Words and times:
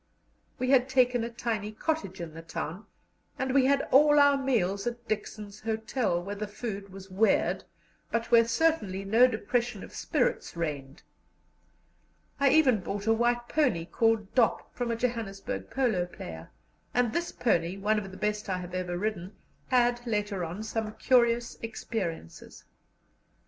We 0.57 0.71
had 0.71 0.89
taken 0.89 1.23
a 1.23 1.29
tiny 1.29 1.71
cottage 1.71 2.19
in 2.19 2.33
the 2.33 2.41
town, 2.41 2.87
and 3.37 3.53
we 3.53 3.65
had 3.65 3.83
all 3.91 4.19
our 4.19 4.35
meals 4.35 4.87
at 4.87 5.07
Dixon's 5.07 5.59
Hotel, 5.59 6.19
where 6.23 6.33
the 6.33 6.47
food 6.47 6.91
was 6.91 7.11
weird, 7.11 7.63
but 8.09 8.31
where 8.31 8.47
certainly 8.47 9.05
no 9.05 9.27
depression 9.27 9.83
of 9.83 9.93
spirits 9.93 10.57
reigned. 10.57 11.03
I 12.39 12.49
even 12.49 12.79
bought 12.79 13.05
a 13.05 13.13
white 13.13 13.47
pony, 13.47 13.85
called 13.85 14.33
Dop, 14.33 14.73
from 14.73 14.89
a 14.89 14.95
Johannesburg 14.95 15.69
polo 15.69 16.07
player, 16.07 16.49
and 16.95 17.13
this 17.13 17.31
pony, 17.31 17.77
one 17.77 17.99
of 17.99 18.09
the 18.09 18.17
best 18.17 18.49
I 18.49 18.57
have 18.57 18.73
ever 18.73 18.97
ridden, 18.97 19.35
had 19.67 20.01
later 20.07 20.43
on 20.43 20.63
some 20.63 20.93
curious 20.95 21.59
experiences. 21.61 22.63